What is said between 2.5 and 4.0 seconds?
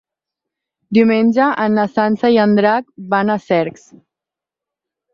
Drac van a Cercs.